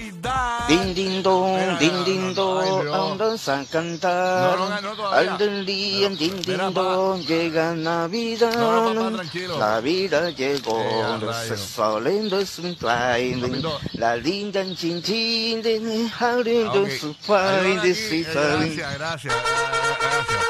[0.00, 0.68] Navidad.
[0.68, 2.34] Din din dong, Mira, din din
[2.80, 2.94] Dios.
[2.94, 4.56] andas a cantar.
[4.56, 5.06] No, no.
[5.12, 6.74] Al del día, Pero, din mira, din
[7.26, 8.54] llega Navidad.
[8.56, 9.58] No, no, papá, tranquilo.
[9.58, 10.78] La vida llegó,
[11.20, 11.60] rayos.
[11.60, 13.40] solendos son flying.
[13.40, 13.78] Papito.
[13.94, 17.08] La linda chin chin, de jardín Ah, de su
[17.82, 19.34] de Eh, su Gracias, gracias.
[20.00, 20.44] Gracias.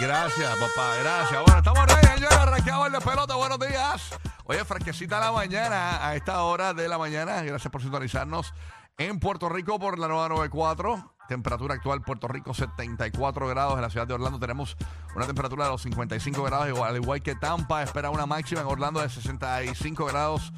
[0.00, 1.40] Gracias, papá, gracias.
[1.44, 2.38] Bueno, estamos ready, señores.
[2.38, 3.34] Arranqueamos el de pelota.
[3.36, 4.02] Buenos días.
[4.52, 7.40] Oye, fresquecita la mañana, a esta hora de la mañana.
[7.42, 8.52] Gracias por sintonizarnos
[8.98, 11.14] en Puerto Rico por la nueva 94.
[11.26, 13.76] Temperatura actual Puerto Rico 74 grados.
[13.76, 14.76] En la ciudad de Orlando tenemos
[15.16, 17.82] una temperatura de los 55 grados, igual, al igual que Tampa.
[17.82, 20.52] Espera una máxima en Orlando de 65 grados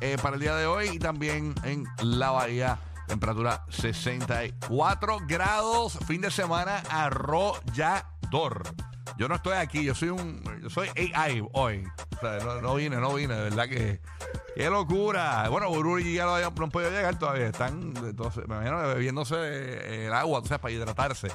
[0.00, 0.90] eh, para el día de hoy.
[0.90, 2.78] Y también en la Bahía
[3.08, 5.98] Temperatura 64 grados.
[6.06, 8.62] Fin de semana arrollador.
[9.18, 10.40] Yo no estoy aquí, yo soy un.
[10.62, 11.82] Yo soy AI hoy.
[12.22, 14.00] No, no vine, no vine, de verdad que.
[14.54, 15.48] ¡Qué locura!
[15.48, 17.46] Bueno, Bururi ya no, habían- no han podido llegar todavía.
[17.46, 21.28] Están, entonces, me imagino, bebiéndose el agua, o sea, para hidratarse.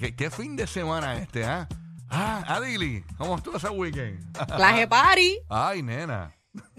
[0.00, 1.66] ¿qué, qué fin de semana este, ah?
[2.10, 4.36] Ah, Adili, ¿cómo estuvo ese weekend?
[4.56, 5.38] Claje party.
[5.48, 6.34] Ay, nena.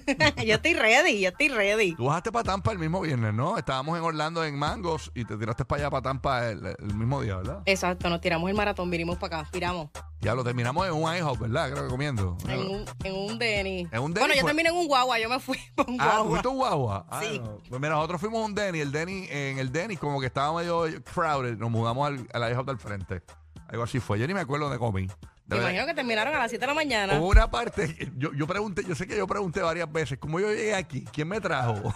[0.46, 1.96] yo estoy ready, yo estoy ready.
[1.96, 3.58] Tú bajaste para Tampa el mismo viernes, ¿no?
[3.58, 7.22] Estábamos en Orlando en Mangos y te tiraste para allá, para Tampa, el, el mismo
[7.22, 7.62] día, ¿verdad?
[7.66, 9.90] Exacto, nos tiramos el maratón, vinimos para acá, tiramos.
[10.22, 11.72] Ya lo terminamos en un IHOP, ¿verdad?
[11.72, 12.38] Creo que comiendo.
[12.47, 13.88] En un, en un Denny.
[13.91, 16.06] En un Denny Bueno, yo fue- terminé en un guagua, yo me fui un Ah,
[16.06, 16.30] guagua.
[16.30, 17.06] ¿fuiste un guagua?
[17.09, 17.40] Ah, Sí.
[17.40, 17.58] no.
[17.70, 20.53] Pues mira, nosotros fuimos a un Denny, el Denny, en el Denny como que estaba
[20.58, 23.22] medio crowded, nos mudamos al, al IHOP del frente.
[23.68, 24.18] Algo así fue.
[24.20, 25.08] Yo ni me acuerdo dónde comí.
[25.46, 27.20] De Me imagino que terminaron a las 7 de la mañana.
[27.20, 30.48] Hubo una parte, yo, yo pregunté, yo sé que yo pregunté varias veces, ¿cómo yo
[30.50, 31.04] llegué aquí?
[31.12, 31.94] ¿Quién me trajo?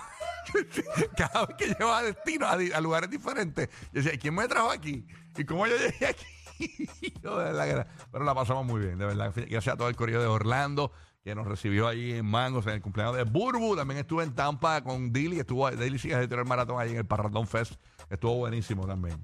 [1.18, 4.69] Cada vez que llevaba destino a, di- a lugares diferentes, yo decía, ¿quién me trajo
[4.72, 5.06] aquí?
[5.38, 6.25] ¿Y cómo yo llegué aquí?
[7.22, 9.31] Yo, de verdad que era- pero la pasamos muy bien, de verdad.
[9.36, 10.91] Gracias a todo el correo de Orlando
[11.24, 13.75] que nos recibió ahí en Mangos en el cumpleaños de Burbu.
[13.75, 17.47] También estuve en Tampa con Dilly, estuvo Dilly sigue el maratón ahí en el Parratón
[17.47, 17.74] Fest.
[18.09, 19.24] Estuvo buenísimo también.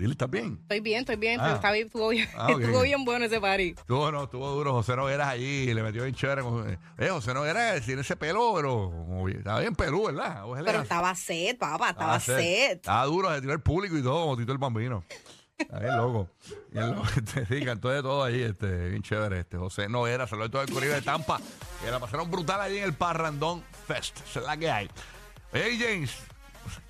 [0.00, 0.58] Dilly, ¿estás bien?
[0.62, 1.52] Estoy bien, estoy bien, Ah.
[1.54, 2.60] está bien, estuvo bien, Ah, ok.
[2.60, 3.74] estuvo bien bueno ese party.
[3.76, 4.72] Estuvo, no, estuvo duro.
[4.72, 6.42] José Nogueras allí, le metió bien chévere.
[6.42, 10.42] con- eh, José Nogueras tiene ese pelo, pero como bien- estaba bien pelú, ¿verdad?
[10.64, 12.76] Pero estaba set, papá, estaba set.
[12.76, 15.04] Estaba duro, se tiró el público y todo, como Tito el Bambino.
[15.58, 16.30] Está bien loco.
[16.70, 17.02] Bien loco.
[17.16, 19.40] Este, sí, cantó de todo ahí, este, bien chévere.
[19.40, 21.38] Este, José Noguera, saludó de todo el corrido de Tampa.
[21.84, 24.18] Que la pasaron brutal allí en el Parrandón Fest.
[24.26, 24.88] Esa es la que hay.
[25.52, 26.16] Oye, James,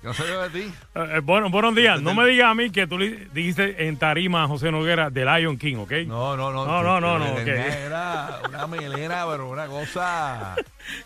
[0.03, 0.73] no sé yo de ti.
[0.95, 2.01] Eh, eh, bueno, buenos días.
[2.01, 5.25] No me digas a mí que tú le dijiste en tarima a José Noguera de
[5.25, 5.91] Lion King, ¿ok?
[6.07, 6.65] No, no, no.
[6.65, 7.47] No, no, no, no, que- ok.
[7.85, 10.55] Era una melena, pero una cosa.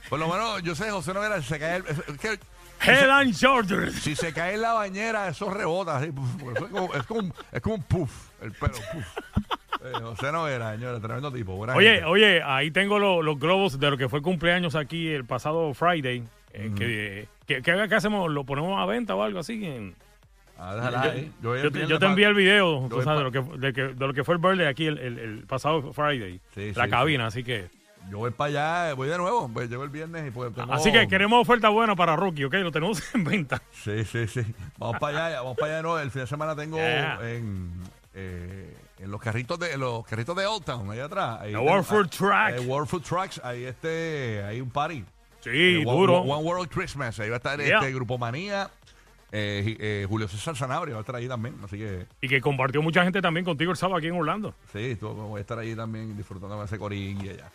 [0.09, 1.77] Por lo menos, yo sé, José Noguera, si se cae.
[1.77, 2.39] el- es que
[2.81, 3.95] Head and Shoulders.
[3.95, 5.97] si se cae en la bañera, eso rebota.
[5.97, 6.13] así, es,
[6.69, 8.11] como, es, como, un- es como un puff,
[8.41, 8.73] el pelo.
[8.73, 9.17] Puff.
[9.85, 11.53] Eh, José Noguera, señores, tremendo tipo.
[11.53, 12.05] Oye, gente.
[12.05, 15.73] oye, ahí tengo lo- los globos de lo que fue el cumpleaños aquí el pasado
[15.73, 16.23] Friday.
[16.57, 18.31] Eh, que, que, que- ¿qué hacemos?
[18.31, 19.65] ¿Lo ponemos a venta o algo así?
[19.65, 19.95] En-
[20.57, 21.31] Ah, déjala ahí.
[21.41, 23.93] voy yo, te, yo te envié el video, tú sabes, de, lo que, de, que-
[23.93, 26.39] de lo que fue el birthday aquí el, el- el pasado Friday.
[26.53, 27.67] Sí, la sí, cabina, así que...
[28.09, 29.49] Yo voy para allá, voy de nuevo.
[29.51, 32.53] Pues llego el viernes y pues tengo- Así que queremos oferta buena para Rookie, ¿ok?
[32.55, 33.61] Lo tenemos en venta.
[33.83, 34.41] Sí, sí, sí.
[34.77, 35.99] Vamos para allá, vamos para allá de nuevo.
[35.99, 37.19] El fin de semana tengo Yeah.
[37.23, 37.71] en,
[38.13, 41.39] eh, en los carritos de en los carritos de Old Town, allá atrás.
[41.41, 42.55] Ahí World Food Track.
[42.57, 45.03] eh, World Food Trucks, ahí este, hay un party.
[45.51, 46.17] Sí, Eh, duro.
[46.21, 47.19] One, World Christmas.
[47.19, 47.79] Ahí va a estar Yeah.
[47.79, 48.69] este Grupo Manía.
[49.31, 51.55] eh, eh, Julio César Sanabria va a estar ahí también.
[51.63, 54.53] Así que Y que compartió mucha gente también contigo el sábado aquí en Orlando.
[54.71, 57.51] sí, tú- voy a estar ahí también disfrutando de ese corín y allá.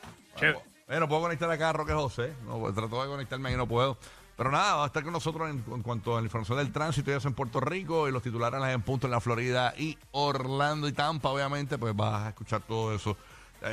[0.86, 2.32] Bueno, puedo conectar acá a Roque José.
[2.46, 3.96] No, pues, trato de conectarme y no puedo.
[4.36, 7.10] Pero nada, va a estar con nosotros en, en cuanto a la información del tránsito
[7.10, 10.88] y eso en Puerto Rico y los titulares en punto en la Florida y Orlando
[10.88, 13.16] y Tampa, obviamente, pues vas a escuchar todo eso.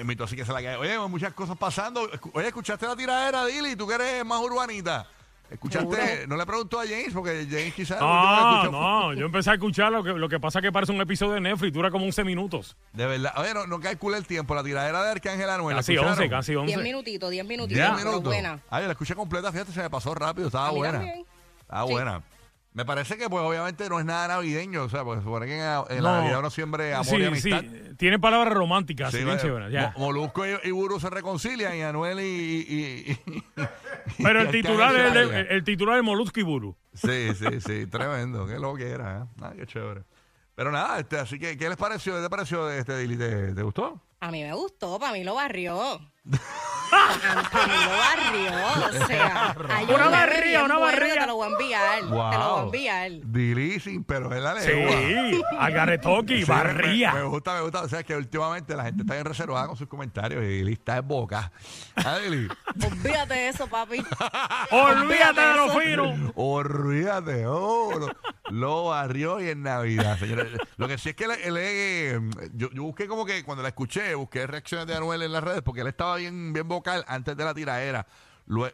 [0.01, 0.75] Invito, así que se la cae.
[0.75, 2.09] Oye, muchas cosas pasando.
[2.33, 3.75] Oye, ¿escuchaste la tiradera, Dili?
[3.75, 5.07] ¿Tú que eres más urbanita?
[5.49, 6.27] ¿Escuchaste?
[6.27, 8.01] No le preguntó a James porque James quizás...
[8.01, 11.35] No, no, yo empecé a escuchar lo que, lo que pasa que parece un episodio
[11.35, 12.75] de Netflix, dura como 11 minutos.
[12.91, 13.31] De verdad.
[13.37, 14.53] Oye, no, no calcula el tiempo.
[14.55, 15.75] La tiradera de Arcángel Anuel.
[15.77, 16.17] ¿la Casi escucharon?
[16.19, 16.67] 11, casi 11.
[16.73, 17.77] Diez minutitos, diez minutitos.
[17.77, 18.23] Diez pero minutos.
[18.25, 18.59] buena.
[18.69, 20.93] Ay, yo la escuché completa, fíjate, se me pasó rápido, estaba A mí buena.
[20.99, 21.25] también.
[21.61, 21.91] Estaba Sí.
[21.93, 22.21] buena.
[22.77, 25.55] Me parece que, pues, obviamente no es nada navideño, o sea, porque se supone que
[25.57, 26.03] en, en No.
[26.11, 27.61] la Navidad uno siempre amor sí, y amistad.
[27.61, 29.93] sí, tiene palabras románticas, Sí, así bien eh, chévere, ya.
[29.97, 32.23] Mo- Molusco y, y Buru se reconcilian y Anuel y...
[32.23, 36.77] y- y- Pero el y titular es el, titular es Molusco y Buru.
[36.93, 39.25] Sí, sí, sí, tremendo, qué lo que era, ¿eh?
[39.41, 40.03] Ah, qué chévere.
[40.53, 42.15] Pero nada, este, así que, ¿qué les pareció?
[42.15, 43.17] ¿Qué te pareció de este Dili?
[43.17, 43.99] ¿Te, te gustó?
[44.19, 45.99] A mí me gustó, para mí lo barrió.
[46.91, 48.51] Lo barrió.
[49.01, 51.13] O sea, hay un Una meme barría, bien una bueno que.
[51.13, 51.99] Te lo voy a enviar.
[51.99, 53.11] Te lo voy a enviar.
[53.31, 55.49] Dili sin pero es la Sí, lengua.
[55.59, 57.13] Agarretoki, Sí, me- barría.
[57.13, 57.81] Me, gusta, me gusta.
[57.81, 61.07] O sea, que últimamente la gente está bien reservada con sus comentarios y está en
[61.07, 61.51] boca.
[61.95, 62.47] Ah, Dili.
[62.85, 63.97] Olvídate de eso, papi.
[64.71, 66.31] Olvídate de lo fino.
[66.35, 68.09] Olvídate, oh, lo,
[68.51, 70.51] lo barrió y en Navidad, señores.
[70.77, 72.19] Lo que sí es que él, él, eh,
[72.53, 75.61] yo, yo busqué como que cuando la escuché, busqué reacciones de Anuel en las redes
[75.63, 78.05] porque él estaba bien, bien vocal antes de la tiraera.
[78.47, 78.73] Lue-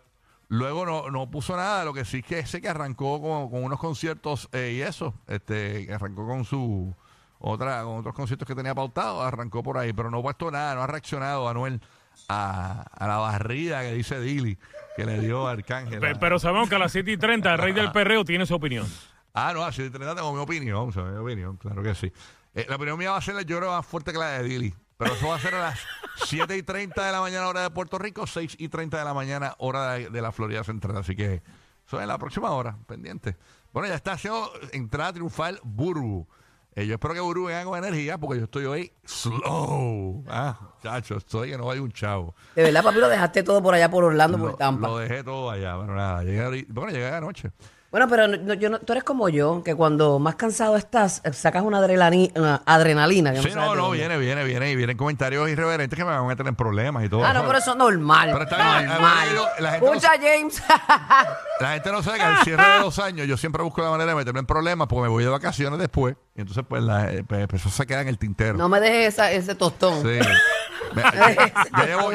[0.49, 3.79] Luego no, no puso nada, lo que sí que sé que arrancó con, con unos
[3.79, 6.93] conciertos eh, y eso, este, arrancó con su
[7.39, 10.75] otra, con otros conciertos que tenía pautados, arrancó por ahí, pero no ha puesto nada,
[10.75, 11.81] no ha reaccionado Anuel
[12.29, 14.57] a, a la barrida que dice Dili,
[14.95, 15.99] que le dio Arcángel.
[15.99, 18.53] Pe- Pero sabemos que a las 7 y 30 el rey del perreo tiene su
[18.53, 18.85] opinión.
[19.33, 22.11] Ah, no, así de treinta tengo mi opinión, mi opinión, claro que sí.
[22.53, 24.73] Eh, la opinión mía va a ser, yo creo, más fuerte que la de Dili.
[24.97, 25.79] Pero eso va a ser a las
[26.15, 29.13] 7 y 30 de la mañana, hora de Puerto Rico, 6 y 30 de la
[29.13, 30.97] mañana, hora de, de la Florida Central.
[30.97, 31.41] Así que
[31.85, 33.35] eso es la próxima hora, pendiente.
[33.71, 36.27] Bueno, ya está haciendo entrada triunfal Burbu.
[36.75, 40.23] Eh, yo espero que Burbu venga con energía porque yo estoy hoy slow.
[40.27, 42.35] Ah, chacho, estoy que no hay un chavo.
[42.55, 44.87] De verdad, papi, lo dejaste todo por allá por Orlando, por Tampa.
[44.87, 47.51] lo dejé todo allá, pero nada, llegué bueno, llegué anoche.
[47.93, 51.31] Bueno, pero no- yo no- tú eres como yo, que cuando más cansado estás, eh,
[51.31, 53.31] sacas una, adrenalina, una adrenalina.
[53.33, 53.99] que Sí, sabes no, de no, dónde.
[53.99, 54.71] viene, viene, viene.
[54.71, 57.23] Y vienen comentarios irreverentes que me van a meter en problemas y todo.
[57.23, 58.29] Ah, no, pero eso es normal.
[58.31, 59.27] Pero está bien, normal.
[59.29, 60.63] eh, la gente no Escucha, James.
[61.59, 64.09] La gente no sabe que al cierre de los años yo siempre busco la manera
[64.09, 66.15] de meterme en problemas porque me voy de vacaciones después.
[66.35, 68.57] Y entonces, pues, la, eh, pues, eso se queda en el tintero.
[68.57, 70.01] no me dejes esa- ese tostón.
[70.01, 70.19] Sí.
[71.77, 72.11] Ya, llevo,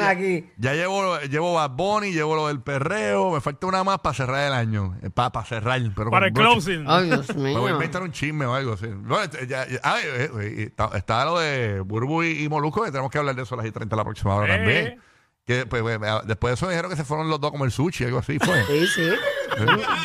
[0.57, 3.31] ya, llevo, llevo Bad Bunny, llevo lo del perreo.
[3.31, 4.95] Me falta una más para cerrar el año.
[5.13, 5.81] Para cerrar.
[5.95, 6.51] Pero Para el broche.
[6.53, 6.85] closing.
[6.87, 8.87] Ay, Dios Me voy a inventar un chisme o algo así.
[8.87, 12.91] No, este, ya- ya- eh, eh, está, está lo de Burbu y, y Molusco, que
[12.91, 14.57] tenemos que hablar de eso a las y 30 la próxima hora Eh.
[14.57, 15.01] también.
[15.45, 17.71] Que, pues, pues, después de eso me dijeron que se fueron los dos como el
[17.71, 18.63] sushi, algo así fue.
[18.67, 19.09] Sí, sí.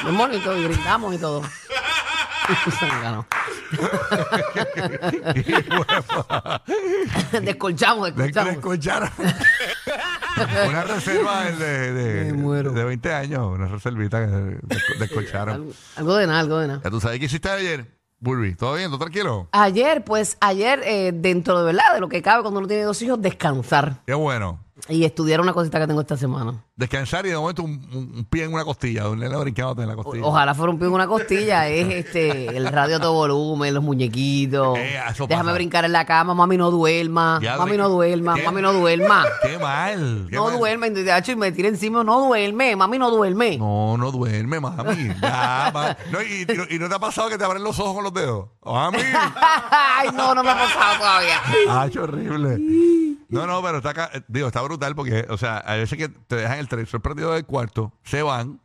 [0.02, 1.42] Bien bonito, y brindamos y todo.
[2.78, 3.26] Zángano.
[7.42, 8.64] descolchamos, descolchamos.
[10.68, 12.72] una reserva de, de, de- Me muero.
[12.72, 14.58] de 20 años, una reservita que de-
[14.98, 15.54] descolcharon.
[15.54, 16.80] Algo, algo de nada, algo de nada.
[16.84, 17.86] Ya tú sabes qué hiciste ayer,
[18.20, 18.54] Burby.
[18.54, 18.88] ¿Todo bien?
[18.88, 19.48] ¿Todo tranquilo?
[19.52, 23.00] Ayer, pues, ayer, eh, dentro de verdad, de lo que cabe cuando uno tiene dos
[23.02, 24.02] hijos, descansar.
[24.06, 24.63] Qué bueno.
[24.88, 26.64] Y estudiar una cosita que tengo esta semana.
[26.74, 29.88] Descansar y de momento un, un- un pie en una costilla, un nene brincándote en
[29.88, 30.26] la O- costilla.
[30.26, 31.68] ojalá fuera un pie en una costilla.
[31.68, 34.76] Es este el radio a todo volumen, los muñequitos.
[34.78, 35.54] Eh, eso Déjame pasa.
[35.54, 37.38] brincar en la cama, mami no duerma.
[37.40, 38.42] Ya, mami no duerma, ¿Qué?
[38.42, 39.24] mami no duerma.
[39.42, 40.26] Qué mal.
[40.28, 40.58] qué No mal.
[40.58, 43.56] duerme, y de hecho, y me tira encima, no duerme, mami no duerme.
[43.58, 45.08] No, no duerme, mami.
[45.22, 47.78] Ya, ma- no, y, y no- y no te ha pasado que te abren los
[47.78, 48.48] ojos con los dedos?
[48.72, 48.98] Mami.
[49.70, 51.40] Ay, no, no me ha pasado todavía.
[51.68, 52.58] Ah, qué horrible.
[53.28, 56.08] No, no, pero está, acá, eh, digo, está brutal porque, o sea, hay veces que
[56.08, 58.60] te dejan el televisor prendido del cuarto, se van,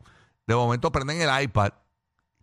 [0.46, 1.70] de momento prenden el iPad,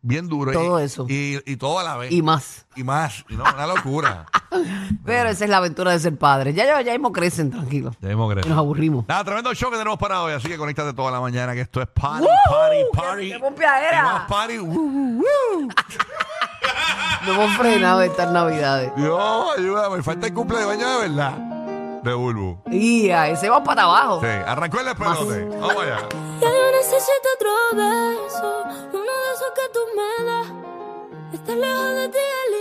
[0.02, 0.52] bien duro.
[0.52, 1.06] Todo y, eso.
[1.08, 2.12] Y, y todo a la vez.
[2.12, 2.66] Y más.
[2.76, 3.24] Y más.
[3.30, 4.26] Y no, una locura.
[5.06, 6.54] Pero esa es la aventura de ser padre.
[6.54, 7.96] Ya, ya, ya mismo crecen, tranquilos.
[8.02, 8.46] Ya mismo Y creo.
[8.50, 9.06] nos aburrimos.
[9.08, 11.82] Nada, tremendo show que tenemos para hoy, así que conéctate toda la mañana, que esto
[11.82, 12.30] es party, ¡Woo!
[12.52, 13.32] party, ¡Qué- party.
[13.32, 14.00] qué pompeadera!
[14.00, 14.60] Y más party.
[14.60, 15.68] uh.
[17.28, 18.96] No hemos frenado estas navidades.
[18.96, 21.32] Dios, ayúdame, falta el cumple de baño de verdad.
[22.02, 22.58] De Bulbu.
[22.72, 24.22] Y a ese vamos para abajo.
[24.22, 25.44] Sí, arrancó el despelote.
[25.60, 26.08] Vamos allá.
[26.40, 30.48] Ya yo necesito otro beso, uno de esos que tú me das.
[31.34, 32.18] Estar lejos de ti